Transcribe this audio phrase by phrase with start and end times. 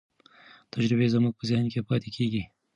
[0.73, 2.43] تجربې زموږ په ذهن کې پاتې کېږي.